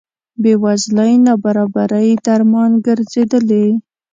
[0.41, 3.65] بې وزلۍ نابرابرۍ درمان ګرځېدلي.